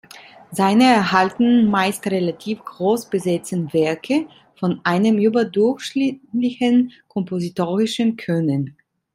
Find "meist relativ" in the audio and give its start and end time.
1.69-2.65